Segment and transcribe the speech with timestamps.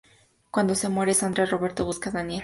[0.49, 2.39] Cuando se muere Sandra, Roberto busca a Daniel.